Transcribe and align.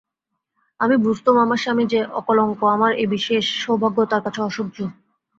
আমি 0.79 0.95
বুঝতুম 1.05 1.35
আমার 1.37 1.59
স্বামী 1.63 1.83
যে 1.87 1.99
অকলঙ্ক 2.19 2.59
আমার 2.75 2.91
এই 2.93 3.07
বিশেষ 3.07 3.43
সৌভাগ্য 3.61 3.97
তাঁর 4.11 4.21
কাছে 4.25 4.39
অসহ্য। 4.41 4.77